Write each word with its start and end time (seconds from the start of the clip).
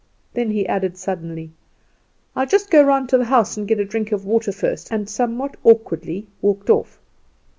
Then 0.33 0.49
he 0.49 0.67
added 0.67 0.97
suddenly, 0.97 1.51
"I'll 2.35 2.47
just 2.47 2.71
go 2.71 2.81
round 2.81 3.09
to 3.09 3.19
the 3.19 3.25
house 3.25 3.55
and 3.55 3.67
get 3.67 3.79
a 3.79 3.85
drink 3.85 4.11
of 4.11 4.25
water 4.25 4.51
first;" 4.51 4.91
and 4.91 5.07
somewhat 5.07 5.57
awkwardly 5.63 6.25
walked 6.41 6.71
off. 6.71 6.99